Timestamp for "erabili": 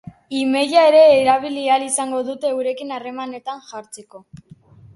1.17-1.65